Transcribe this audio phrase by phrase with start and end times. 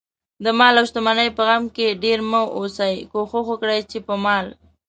[0.43, 4.45] دمال اوشتمنۍ په غم کې ډېر مه اوسئ، کوښښ وکړئ، چې په مال